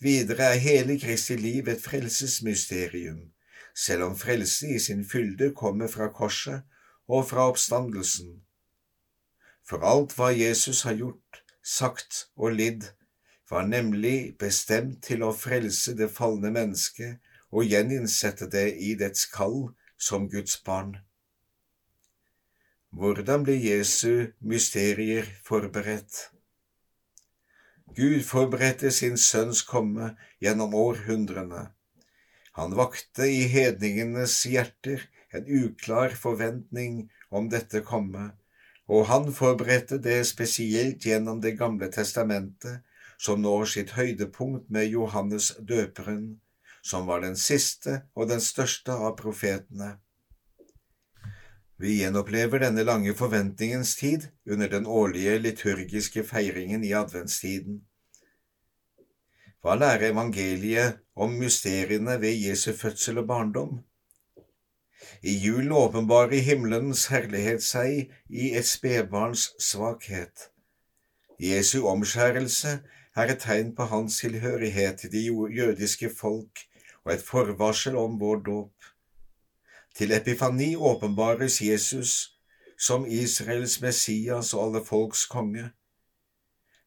Videre 0.00 0.54
er 0.54 0.64
hele 0.64 1.00
Kristi 1.00 1.36
liv 1.36 1.68
et 1.68 1.82
frelsesmysterium, 1.82 3.20
selv 3.76 4.02
om 4.02 4.16
frelse 4.16 4.68
i 4.68 4.78
sin 4.78 5.04
fylde 5.04 5.52
kommer 5.54 5.88
fra 5.88 6.08
korset 6.08 6.62
og 7.08 7.26
fra 7.30 7.48
oppstandelsen. 7.50 8.36
For 9.68 9.84
alt 9.84 10.14
hva 10.16 10.30
Jesus 10.32 10.84
har 10.86 10.96
gjort, 11.00 11.42
sagt 11.64 12.28
og 12.36 12.54
lidd, 12.60 12.90
var 13.50 13.66
nemlig 13.68 14.36
bestemt 14.40 15.02
til 15.08 15.24
å 15.24 15.32
frelse 15.32 15.94
det 15.96 16.10
falne 16.12 16.52
mennesket 16.52 17.18
og 17.48 17.64
gjeninnsette 17.64 18.48
det 18.52 18.70
i 18.76 18.94
dets 19.00 19.24
kall 19.32 19.70
som 19.96 20.28
Guds 20.28 20.58
barn. 20.64 20.98
Hvordan 22.92 23.44
ble 23.44 23.56
Jesu 23.60 24.32
mysterier 24.40 25.28
forberedt? 25.44 26.28
Gud 27.96 28.22
forberedte 28.24 28.90
sin 28.92 29.16
sønns 29.20 29.62
komme 29.64 30.14
gjennom 30.44 30.74
århundrene. 30.76 31.68
Han 32.58 32.74
vakte 32.76 33.28
i 33.28 33.44
hedningenes 33.48 34.40
hjerter 34.48 35.04
en 35.32 35.46
uklar 35.46 36.14
forventning 36.16 37.08
om 37.30 37.48
dette 37.52 37.82
komme, 37.84 38.30
og 38.88 39.06
han 39.10 39.28
forberedte 39.34 39.98
det 40.00 40.22
spesielt 40.26 41.04
gjennom 41.04 41.40
Det 41.40 41.58
gamle 41.58 41.90
testamentet, 41.92 42.80
som 43.18 43.42
når 43.42 43.64
sitt 43.64 43.90
høydepunkt 43.98 44.70
med 44.70 44.86
Johannes 44.88 45.52
døperen, 45.60 46.40
som 46.82 47.06
var 47.06 47.20
den 47.20 47.36
siste 47.36 48.02
og 48.14 48.28
den 48.30 48.40
største 48.40 48.92
av 48.92 49.16
profetene. 49.18 49.98
Vi 51.78 52.00
gjenopplever 52.00 52.62
denne 52.62 52.82
lange 52.82 53.12
forventningens 53.14 53.96
tid 53.96 54.28
under 54.50 54.70
den 54.70 54.86
årlige 54.86 55.36
liturgiske 55.38 56.24
feiringen 56.26 56.84
i 56.84 56.94
adventstiden. 56.96 57.84
Hva 59.62 59.76
lærer 59.78 60.10
evangeliet 60.10 60.98
om 61.14 61.34
mysteriene 61.38 62.16
ved 62.22 62.34
Jesu 62.34 62.72
fødsel 62.72 63.22
og 63.22 63.28
barndom? 63.30 63.78
I 65.22 65.34
julen 65.34 65.72
åpenbarer 65.72 66.44
himmelens 66.46 67.06
herlighet 67.10 67.62
seg 67.62 68.12
i 68.30 68.52
et 68.58 68.66
spedbarns 68.66 69.48
svakhet. 69.58 70.50
Jesu 71.38 71.86
omskjærelse 71.90 72.78
er 73.16 73.32
et 73.32 73.42
tegn 73.42 73.74
på 73.74 73.88
hans 73.90 74.20
tilhørighet 74.20 74.98
til 74.98 75.12
de 75.12 75.24
jødiske 75.56 76.10
folk 76.20 76.62
og 77.04 77.14
et 77.14 77.22
forvarsel 77.22 77.96
om 77.96 78.20
vår 78.20 78.42
dåp. 78.46 78.74
Til 79.94 80.12
epifani 80.12 80.76
åpenbares 80.76 81.62
Jesus 81.62 82.38
som 82.78 83.06
Israels 83.06 83.80
Messias 83.80 84.54
og 84.54 84.66
alle 84.66 84.84
folks 84.86 85.26
konge. 85.26 85.70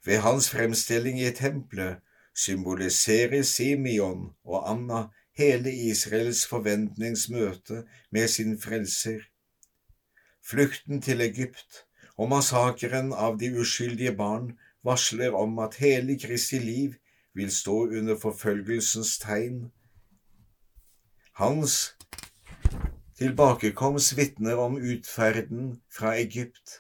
Ved 0.06 0.18
hans 0.18 0.50
fremstilling 0.50 1.20
i 1.22 1.32
tempelet 1.32 2.00
symboliserer 2.36 3.42
Simeon 3.44 4.30
og 4.46 4.72
Anna 4.72 5.04
hele 5.42 5.74
Israels 5.90 6.46
forventningsmøte 6.48 7.84
med 8.12 8.28
sin 8.28 8.58
frelser. 8.62 9.20
Flukten 10.46 11.02
til 11.02 11.22
Egypt 11.22 11.84
og 12.18 12.30
massakren 12.30 13.14
av 13.14 13.40
de 13.42 13.52
uskyldige 13.62 14.14
barn 14.18 14.54
varsler 14.86 15.36
om 15.38 15.60
at 15.66 15.80
hele 15.82 16.18
Kristi 16.20 16.60
liv 16.62 16.98
vil 17.34 17.52
stå 17.52 17.78
under 18.00 18.18
forfølgelsens 18.20 19.18
tegn. 19.22 19.72
Hans 21.42 21.96
Tilbakekomst 23.22 24.16
vitner 24.18 24.58
om 24.58 24.80
utferden 24.82 25.76
fra 25.94 26.16
Egypt 26.18 26.80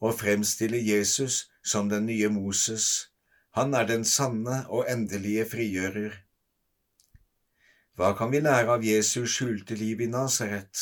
og 0.00 0.14
fremstiller 0.16 0.80
Jesus 0.80 1.42
som 1.64 1.90
den 1.92 2.06
nye 2.08 2.30
Moses. 2.32 3.10
Han 3.52 3.74
er 3.74 3.86
den 3.86 4.04
sanne 4.04 4.62
og 4.68 4.88
endelige 4.88 5.44
frigjører. 5.50 6.23
Hva 7.94 8.10
kan 8.18 8.32
vi 8.34 8.40
lære 8.42 8.72
av 8.74 8.82
Jesus 8.82 9.36
skjulte 9.36 9.76
liv 9.78 10.00
i 10.02 10.08
Nasaret? 10.10 10.80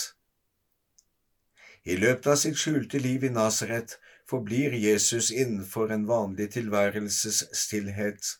I 1.84 1.98
løpet 2.00 2.28
av 2.32 2.38
sitt 2.40 2.56
skjulte 2.56 3.00
liv 3.04 3.26
i 3.28 3.30
Nasaret 3.34 3.98
forblir 4.30 4.72
Jesus 4.80 5.28
innenfor 5.28 5.92
en 5.92 6.06
vanlig 6.08 6.46
tilværelses 6.54 7.42
stillhet. 7.52 8.30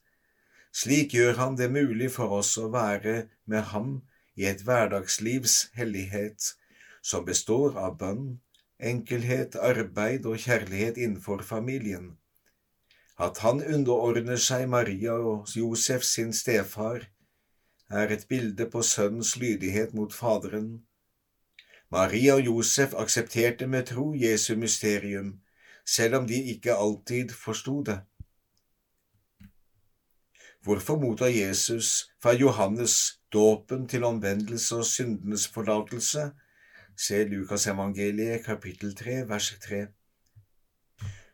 Slik 0.72 1.12
gjør 1.12 1.36
han 1.42 1.60
det 1.60 1.68
mulig 1.74 2.08
for 2.16 2.32
oss 2.38 2.54
å 2.56 2.70
være 2.72 3.26
med 3.44 3.68
ham 3.74 3.92
i 4.40 4.48
et 4.48 4.64
hverdagslivs 4.64 5.58
hellighet 5.76 6.54
som 7.04 7.28
består 7.28 7.76
av 7.76 8.00
bønn, 8.00 8.38
enkelhet, 8.80 9.60
arbeid 9.60 10.24
og 10.24 10.40
kjærlighet 10.48 10.96
innenfor 10.96 11.44
familien. 11.44 12.14
At 13.20 13.44
han 13.44 13.60
underordner 13.60 14.40
seg 14.40 14.64
Maria 14.72 15.20
og 15.20 15.52
Josef 15.52 16.08
sin 16.08 16.32
stefar, 16.32 17.11
er 17.92 18.12
et 18.14 18.24
bilde 18.28 18.66
på 18.70 18.82
sønnens 18.82 19.36
lydighet 19.36 19.94
mot 19.94 20.14
Faderen. 20.14 20.82
Maria 21.90 22.34
og 22.34 22.46
Josef 22.46 22.94
aksepterte 22.94 23.66
med 23.66 23.86
tro 23.86 24.14
Jesu 24.16 24.56
mysterium, 24.56 25.40
selv 25.86 26.14
om 26.14 26.26
de 26.26 26.42
ikke 26.54 26.74
alltid 26.74 27.28
forsto 27.28 27.82
det. 27.82 28.00
Hvorfor 30.62 30.96
mottar 30.96 31.26
Jesus 31.26 32.10
fra 32.22 32.32
Johannes 32.32 33.20
dåpen 33.32 33.88
til 33.88 34.04
omvendelse 34.04 34.76
og 34.76 34.86
syndenes 34.86 35.48
forlatelse? 35.48 36.30
Se 36.96 37.24
Lukasevangeliet 37.24 38.44
kapittel 38.44 38.94
3 38.96 39.28
vers 39.28 39.52
3. 39.64 39.86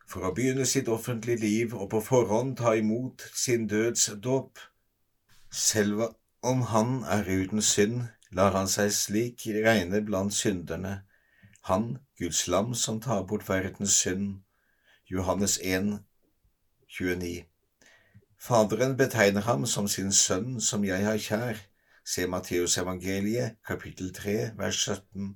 For 0.09 0.25
å 0.25 0.33
begynne 0.35 0.65
sitt 0.67 0.89
offentlige 0.89 1.43
liv 1.45 1.75
og 1.77 1.91
på 1.93 2.01
forhånd 2.01 2.57
ta 2.57 2.73
imot 2.75 3.27
sin 3.37 3.67
dødsdåp. 3.69 4.59
Selv 5.53 6.09
om 6.43 6.63
han 6.63 7.03
er 7.05 7.27
uten 7.27 7.63
synd, 7.63 8.03
lar 8.31 8.55
han 8.55 8.69
seg 8.71 8.93
slik 8.95 9.47
regne 9.65 10.01
blant 10.07 10.35
synderne, 10.35 11.03
han, 11.69 11.99
Guds 12.19 12.47
lam 12.47 12.75
som 12.75 13.01
tar 13.01 13.25
bort 13.27 13.49
verdens 13.49 13.97
synd. 14.03 14.41
Johannes 15.11 15.59
1, 15.63 15.99
29. 16.99 17.45
Faderen 18.39 18.97
betegner 18.97 19.43
ham 19.43 19.67
som 19.67 19.89
sin 19.89 20.13
sønn 20.13 20.61
som 20.61 20.85
jeg 20.87 21.05
har 21.05 21.19
kjær, 21.19 21.61
se 22.05 22.27
Matteusevangeliet 22.31 23.59
kapittel 23.67 24.13
3 24.15 24.37
vers 24.57 24.79
17, 24.87 25.35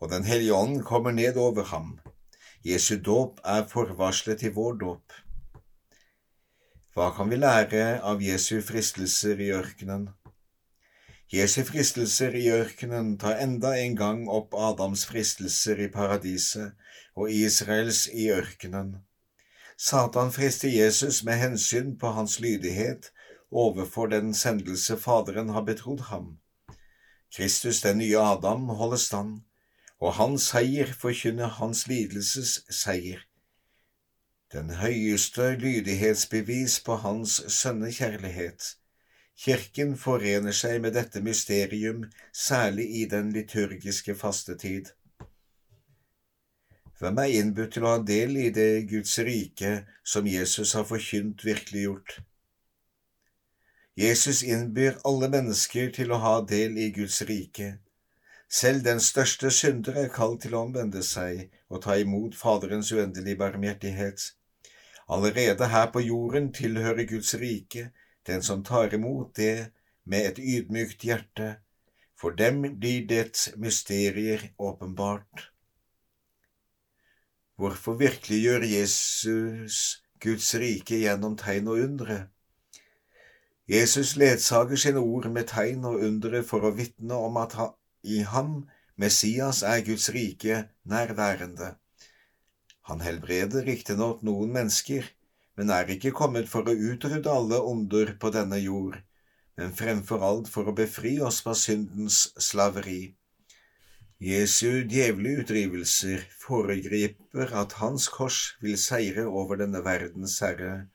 og 0.00 0.10
Den 0.10 0.24
hellige 0.24 0.54
ånd 0.54 0.82
kommer 0.82 1.12
ned 1.12 1.36
over 1.36 1.64
ham. 1.64 1.98
Jesu 2.64 2.96
dåp 2.96 3.40
er 3.44 3.68
forvarslet 3.68 4.40
til 4.40 4.54
vår 4.56 4.78
dåp. 4.80 5.12
Hva 6.94 7.12
kan 7.14 7.30
vi 7.30 7.36
lære 7.38 8.00
av 8.02 8.22
Jesu 8.24 8.58
fristelser 8.64 9.38
i 9.38 9.52
ørkenen? 9.54 10.08
Jesu 11.32 11.60
fristelser 11.68 12.32
i 12.32 12.46
ørkenen 12.48 13.18
tar 13.20 13.36
enda 13.44 13.74
en 13.76 13.96
gang 13.96 14.20
opp 14.32 14.54
Adams 14.56 15.02
fristelser 15.10 15.82
i 15.84 15.88
paradiset 15.92 16.72
og 17.12 17.28
Israels 17.28 18.06
i 18.08 18.30
ørkenen. 18.32 18.94
Satan 19.76 20.32
frister 20.32 20.72
Jesus 20.72 21.20
med 21.28 21.36
hensyn 21.36 21.98
på 22.00 22.14
hans 22.16 22.38
lydighet 22.40 23.10
overfor 23.50 24.08
den 24.08 24.32
sendelse 24.34 24.96
Faderen 24.96 25.52
har 25.52 25.68
betrodd 25.68 26.00
ham. 26.08 26.38
Kristus, 27.36 27.82
den 27.84 27.98
nye 27.98 28.18
Adam, 28.18 28.64
holder 28.80 28.96
stand, 28.96 29.40
og 30.00 30.14
hans 30.14 30.48
seier 30.48 30.88
forkynner 30.96 31.60
hans 31.60 31.86
lidelses 31.92 32.62
seier. 32.72 33.20
Den 34.52 34.70
høyeste 34.80 35.52
lydighetsbevis 35.60 36.80
på 36.80 36.96
hans 37.04 37.42
sønnekjærlighet. 37.52 38.77
Kirken 39.38 39.92
forener 39.96 40.54
seg 40.56 40.80
med 40.82 40.96
dette 40.98 41.20
mysterium, 41.22 42.08
særlig 42.34 42.88
i 43.00 43.04
den 43.06 43.28
liturgiske 43.32 44.16
fastetid. 44.18 44.88
Hvem 46.98 47.20
er 47.22 47.34
innbudt 47.38 47.76
til 47.76 47.84
å 47.86 47.92
ha 47.92 47.98
del 48.02 48.34
i 48.36 48.48
det 48.50 48.88
Guds 48.90 49.12
rike 49.22 49.84
som 50.02 50.26
Jesus 50.26 50.72
har 50.74 50.88
forkynt 50.88 51.44
virkeliggjort? 51.46 52.16
Jesus 53.98 54.42
innbyr 54.42 54.98
alle 55.06 55.28
mennesker 55.30 55.94
til 55.94 56.10
å 56.10 56.18
ha 56.24 56.34
del 56.42 56.74
i 56.78 56.88
Guds 56.98 57.20
rike. 57.30 57.76
Selv 58.50 58.82
den 58.88 58.98
største 58.98 59.52
synder 59.54 60.02
er 60.02 60.10
kalt 60.10 60.42
til 60.42 60.58
å 60.58 60.64
omvende 60.66 61.04
seg 61.06 61.46
og 61.70 61.84
ta 61.86 61.94
imot 62.02 62.34
Faderens 62.34 62.90
uendelige 62.90 63.38
barmhjertighet. 63.38 64.32
Allerede 65.06 65.70
her 65.70 65.90
på 65.94 66.02
jorden 66.02 66.50
tilhører 66.54 67.06
Guds 67.06 67.34
rike 67.38 67.92
den 68.28 68.44
som 68.44 68.64
tar 68.64 68.94
imot 68.94 69.34
det 69.36 69.70
med 70.04 70.32
et 70.32 70.38
ydmykt 70.38 71.04
hjerte. 71.04 71.56
For 72.18 72.34
dem 72.34 72.62
blir 72.80 73.06
dets 73.06 73.48
mysterier 73.56 74.50
åpenbart. 74.58 75.48
Hvorfor 77.58 77.98
virkeliggjør 77.98 78.66
Jesus 78.66 80.02
Guds 80.22 80.54
rike 80.54 80.98
gjennom 81.02 81.36
tegn 81.38 81.70
og 81.70 81.82
undre? 81.82 82.18
Jesus 83.68 84.16
ledsager 84.16 84.80
sine 84.80 85.02
ord 85.02 85.28
med 85.30 85.50
tegn 85.50 85.84
og 85.84 86.00
undre 86.06 86.42
for 86.46 86.64
å 86.64 86.72
vitne 86.76 87.18
om 87.18 87.36
at 87.36 87.56
i 88.02 88.22
ham, 88.24 88.62
Messias, 88.96 89.62
er 89.62 89.84
Guds 89.86 90.08
rike 90.14 90.62
nærværende. 90.88 91.74
Han 92.88 93.02
helbreder 93.04 93.66
riktignok 93.66 94.22
noen 94.24 94.54
mennesker, 94.54 95.04
men 95.58 95.72
er 95.74 95.88
ikke 95.90 96.14
kommet 96.14 96.46
for 96.46 96.68
å 96.70 96.72
utrydde 96.72 97.30
alle 97.34 97.58
onder 97.66 98.12
på 98.22 98.30
denne 98.30 98.60
jord, 98.62 99.00
men 99.58 99.72
fremfor 99.74 100.22
alt 100.22 100.50
for 100.52 100.70
å 100.70 100.74
befri 100.80 101.16
oss 101.18 101.40
fra 101.42 101.56
syndens 101.58 102.28
slaveri. 102.38 103.16
Jesu 104.22 104.84
djevleutdrivelser 104.90 106.22
foregriper 106.38 107.50
at 107.58 107.74
Hans 107.82 108.06
kors 108.10 108.38
vil 108.62 108.78
seire 108.78 109.26
over 109.26 109.58
denne 109.58 109.82
verdens 109.82 110.38
herre 110.42 110.88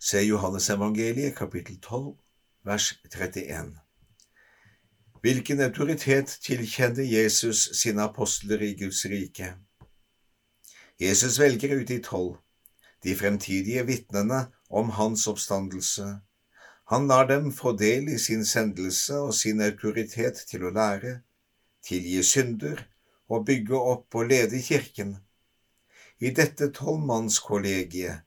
Se 0.00 0.22
Johannes 0.24 0.70
evangeliet 0.72 1.34
kapittel 1.36 1.76
12, 1.84 2.14
vers 2.64 2.86
31. 3.12 3.74
Hvilken 5.20 5.60
autoritet 5.60 6.38
tilkjenner 6.40 7.04
Jesus 7.04 7.66
sine 7.76 8.06
apostler 8.08 8.64
i 8.64 8.70
Guds 8.80 9.04
rike? 9.12 9.50
Jesus 11.00 11.36
velger 11.40 11.76
ut 11.76 11.88
de 11.88 12.00
tolv, 12.00 12.38
de 13.04 13.14
fremtidige 13.16 13.84
vitnene 13.88 14.46
om 14.68 14.90
hans 14.96 15.26
oppstandelse. 15.30 16.20
Han 16.90 17.06
lar 17.06 17.26
dem 17.30 17.52
få 17.54 17.72
del 17.78 18.08
i 18.10 18.18
sin 18.18 18.44
sendelse 18.44 19.18
og 19.28 19.34
sin 19.34 19.62
autoritet 19.62 20.42
til 20.50 20.66
å 20.66 20.72
lære, 20.74 21.20
tilgi 21.86 22.22
synder 22.26 22.84
og 23.30 23.46
bygge 23.46 23.78
opp 23.78 24.18
og 24.18 24.26
lede 24.32 24.58
kirken. 24.62 25.16
I 26.20 26.34
dette 26.36 26.68
tolvmannskollegiet 26.76 28.26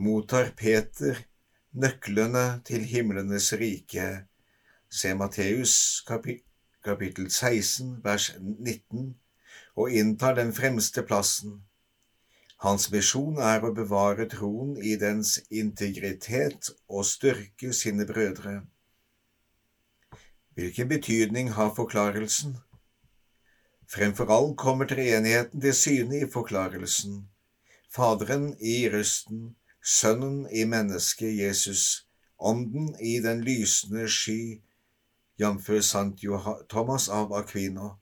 mottar 0.00 0.52
Peter 0.56 1.18
nøklene 1.74 2.62
til 2.64 2.86
himlenes 2.86 3.50
rike. 3.58 4.06
Se 4.88 5.10
Matteus 5.18 5.74
kapittel 6.06 7.30
16 7.30 7.98
vers 8.04 8.30
19 8.38 9.14
og 9.74 9.90
inntar 9.90 10.38
den 10.38 10.54
fremste 10.54 11.02
plassen. 11.02 11.64
Hans 12.64 12.86
visjon 12.88 13.36
er 13.44 13.60
å 13.60 13.74
bevare 13.76 14.24
troen 14.32 14.78
i 14.80 14.94
dens 14.96 15.34
integritet 15.52 16.70
og 16.88 17.04
styrke 17.04 17.74
sine 17.76 18.06
brødre. 18.08 18.62
Hvilken 20.56 20.88
betydning 20.88 21.50
har 21.58 21.74
forklarelsen? 21.76 22.54
Fremfor 23.94 24.32
alt 24.32 24.56
kommer 24.56 24.88
treenigheten 24.88 25.60
til 25.60 25.76
syne 25.76 26.22
i 26.22 26.30
forklarelsen. 26.36 27.26
Faderen 27.92 28.54
i 28.60 28.88
røsten, 28.88 29.56
Sønnen 29.84 30.46
i 30.48 30.64
mennesket 30.64 31.36
Jesus, 31.36 32.06
Ånden 32.40 32.94
i 32.96 33.18
den 33.20 33.44
lysende 33.44 34.08
sky, 34.08 34.62
jf. 35.36 35.68
Sankt 35.84 36.24
Thomas 36.72 37.10
av 37.12 37.36
Aquino. 37.36 37.98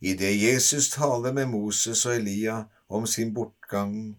Idet 0.00 0.40
Jesus 0.40 0.88
taler 0.96 1.36
med 1.36 1.52
Moses 1.52 2.06
og 2.06 2.16
Elia 2.16 2.62
om 2.90 3.06
sin 3.06 3.32
bortgang, 3.34 4.16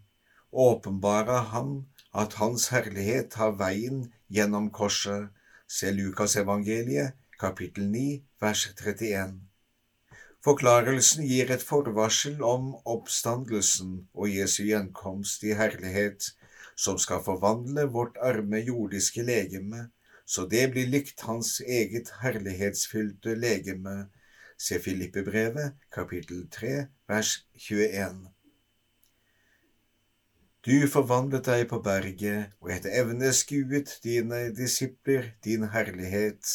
åpenbarer 0.52 1.52
han 1.52 1.86
at 2.16 2.40
Hans 2.40 2.70
herlighet 2.72 3.36
har 3.40 3.56
veien 3.60 4.06
gjennom 4.32 4.72
korset, 4.72 5.30
se 5.68 5.92
Lukasevangeliet, 5.92 7.16
kapittel 7.40 7.88
9, 7.92 8.22
vers 8.42 8.66
31. 8.72 9.40
Forklarelsen 10.42 11.28
gir 11.28 11.52
et 11.54 11.64
forvarsel 11.64 12.42
om 12.44 12.72
oppstandelsen 12.90 13.92
og 14.18 14.32
Jesu 14.32 14.64
gjenkomst 14.66 15.44
i 15.46 15.54
herlighet, 15.60 16.32
som 16.76 16.98
skal 16.98 17.22
forvandle 17.28 17.86
vårt 17.94 18.18
arme 18.24 18.64
jordiske 18.66 19.24
legeme, 19.28 19.90
så 20.26 20.48
det 20.50 20.66
blir 20.74 20.90
likt 20.90 21.22
hans 21.28 21.60
eget 21.62 22.10
herlighetsfylte 22.24 23.36
legeme. 23.36 23.96
Se 24.58 24.80
Filippebrevet, 24.80 25.78
kapittel 25.94 26.48
3, 26.50 26.76
vers 27.10 27.36
21. 27.56 28.30
Du 30.62 30.76
forvandlet 30.86 31.48
deg 31.50 31.64
på 31.72 31.80
berget, 31.82 32.52
og 32.62 32.70
etter 32.70 32.94
evne 32.94 33.32
skuet 33.34 33.96
dine 34.04 34.52
disipler 34.54 35.32
din 35.42 35.64
herlighet. 35.74 36.50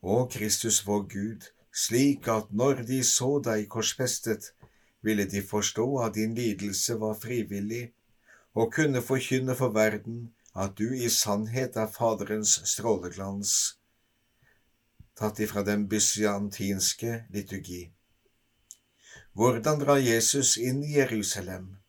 Å 0.00 0.22
Kristus 0.32 0.78
vår 0.86 1.02
Gud, 1.12 1.48
slik 1.76 2.28
at 2.32 2.48
når 2.56 2.80
de 2.88 3.02
så 3.04 3.34
deg 3.44 3.66
korsfestet, 3.74 4.54
ville 5.04 5.26
de 5.28 5.42
forstå 5.44 5.84
at 6.06 6.16
din 6.16 6.32
lidelse 6.38 6.96
var 7.02 7.18
frivillig, 7.20 7.90
og 8.56 8.72
kunne 8.72 9.04
forkynne 9.04 9.58
for 9.60 9.76
verden 9.76 10.30
at 10.56 10.72
du 10.80 10.88
i 10.96 11.12
sannhet 11.12 11.76
er 11.76 11.92
Faderens 11.92 12.54
stråleglans, 12.72 13.52
tatt 15.20 15.44
ifra 15.44 15.66
den 15.68 15.84
bysiantinske 15.88 17.26
liturgi. 17.28 17.82
Hvordan 19.36 19.84
drar 19.84 20.00
Jesus 20.00 20.56
inn 20.56 20.80
i 20.80 20.96
Jerusalem? 20.96 21.79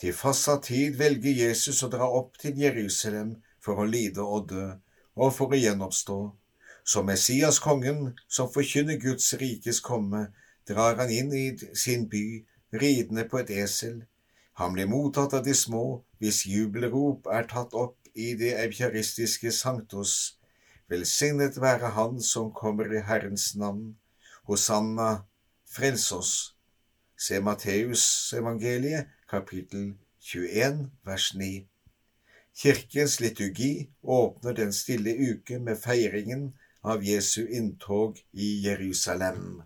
Til 0.00 0.16
fastsatt 0.16 0.68
tid 0.70 0.96
velger 0.96 1.44
Jesus 1.44 1.82
å 1.84 1.90
dra 1.92 2.08
opp 2.08 2.38
til 2.40 2.56
Jerusalem 2.56 3.36
for 3.60 3.82
å 3.82 3.88
lide 3.88 4.24
og 4.24 4.48
dø, 4.52 4.68
og 5.20 5.34
for 5.36 5.52
å 5.52 5.60
gjenoppstå 5.60 6.20
som 6.84 7.06
Messias 7.06 7.58
kongen, 7.58 8.14
som 8.28 8.48
forkynner 8.50 8.98
Guds 8.98 9.34
rikes 9.38 9.80
komme, 9.84 10.30
drar 10.66 10.96
han 10.98 11.10
inn 11.12 11.32
i 11.34 11.46
sin 11.76 12.08
by, 12.10 12.42
ridende 12.82 13.26
på 13.30 13.40
et 13.40 13.52
esel. 13.62 14.04
Han 14.58 14.74
blir 14.74 14.90
mottatt 14.90 15.34
av 15.38 15.44
de 15.46 15.54
små, 15.54 16.02
hvis 16.18 16.44
jubelrop 16.50 17.28
er 17.32 17.48
tatt 17.52 17.76
opp 17.78 17.96
i 18.14 18.32
det 18.34 18.56
eukaristiske 18.64 19.52
sanktos. 19.54 20.36
Velsignet 20.90 21.60
være 21.62 21.92
Han 21.94 22.18
som 22.20 22.50
kommer 22.52 22.90
i 22.92 23.04
Herrens 23.06 23.54
navn. 23.56 23.94
Hosanna, 24.48 25.24
frels 25.70 26.10
oss. 26.12 26.32
Se 27.16 27.38
Matteus 27.40 28.32
evangeliet, 28.34 29.06
kapittel 29.30 29.94
21, 30.20 30.90
vers 31.04 31.34
9. 31.34 31.66
Kirkens 32.62 33.20
liturgi 33.20 33.90
åpner 34.02 34.52
den 34.52 34.72
stille 34.72 35.12
uke 35.14 35.58
med 35.58 35.78
feiringen 35.78 36.48
av 36.82 37.04
Jesu 37.06 37.44
inntog 37.46 38.18
i 38.32 38.48
Jerusalem. 38.64 39.62